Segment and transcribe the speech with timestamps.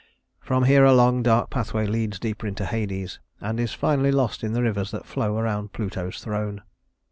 [0.39, 4.53] From here a long dark pathway leads deeper into Hades, and is finally lost in
[4.53, 6.63] the rivers that flow around Pluto's throne.